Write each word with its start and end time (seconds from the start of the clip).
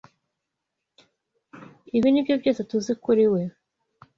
Ibi 1.97 2.07
nibyo 2.11 2.35
byose 2.41 2.61
TUZI 2.69 2.93
kuri 3.03 3.25
we. 3.31 3.41